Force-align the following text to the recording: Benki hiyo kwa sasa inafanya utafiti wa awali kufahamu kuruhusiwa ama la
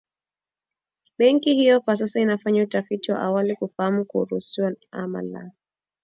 Benki 1.17 1.53
hiyo 1.53 1.81
kwa 1.81 1.95
sasa 1.95 2.19
inafanya 2.19 2.63
utafiti 2.63 3.11
wa 3.11 3.19
awali 3.19 3.55
kufahamu 3.55 4.05
kuruhusiwa 4.05 4.75
ama 4.91 5.21
la 5.21 5.51